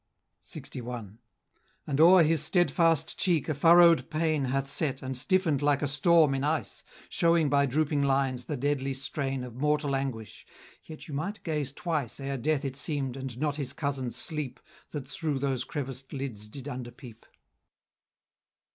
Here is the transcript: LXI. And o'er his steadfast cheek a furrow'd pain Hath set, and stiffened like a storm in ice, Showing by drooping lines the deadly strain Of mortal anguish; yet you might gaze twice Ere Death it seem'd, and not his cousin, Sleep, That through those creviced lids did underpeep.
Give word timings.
LXI. 0.43 1.19
And 1.85 2.01
o'er 2.01 2.23
his 2.23 2.41
steadfast 2.43 3.19
cheek 3.19 3.47
a 3.47 3.53
furrow'd 3.53 4.09
pain 4.09 4.45
Hath 4.45 4.67
set, 4.67 5.03
and 5.03 5.15
stiffened 5.15 5.61
like 5.61 5.83
a 5.83 5.87
storm 5.87 6.33
in 6.33 6.43
ice, 6.43 6.81
Showing 7.09 7.49
by 7.49 7.67
drooping 7.67 8.01
lines 8.01 8.45
the 8.45 8.57
deadly 8.57 8.95
strain 8.95 9.43
Of 9.43 9.53
mortal 9.57 9.95
anguish; 9.95 10.47
yet 10.81 11.07
you 11.07 11.13
might 11.13 11.43
gaze 11.43 11.71
twice 11.71 12.19
Ere 12.19 12.37
Death 12.39 12.65
it 12.65 12.75
seem'd, 12.77 13.15
and 13.15 13.37
not 13.37 13.57
his 13.57 13.73
cousin, 13.73 14.09
Sleep, 14.09 14.59
That 14.89 15.07
through 15.07 15.37
those 15.37 15.63
creviced 15.65 16.13
lids 16.13 16.47
did 16.47 16.65
underpeep. 16.67 17.23